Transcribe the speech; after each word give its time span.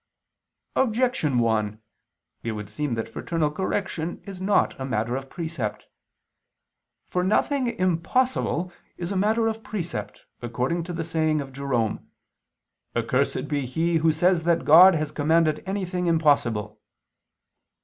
Objection 0.75 1.37
1: 1.37 1.79
It 2.41 2.53
would 2.53 2.71
seem 2.71 2.95
that 2.95 3.07
fraternal 3.07 3.51
correction 3.51 4.19
is 4.25 4.41
not 4.41 4.73
a 4.79 4.83
matter 4.83 5.15
of 5.15 5.29
precept. 5.29 5.85
For 7.07 7.23
nothing 7.23 7.67
impossible 7.77 8.73
is 8.97 9.11
a 9.11 9.15
matter 9.15 9.45
of 9.47 9.63
precept, 9.63 10.25
according 10.41 10.85
to 10.85 10.93
the 10.93 11.03
saying 11.03 11.39
of 11.39 11.53
Jerome 11.53 12.09
[*Pelagius, 12.95 12.95
Expos. 12.95 12.95
Symb. 12.95 12.95
ad 12.95 12.95
Damas]: 12.95 13.05
"Accursed 13.05 13.47
be 13.47 13.65
he 13.67 13.97
who 13.97 14.11
says 14.11 14.43
that 14.45 14.65
God 14.65 14.95
has 14.95 15.11
commanded 15.11 15.61
anything 15.67 16.07
impossible." 16.07 16.81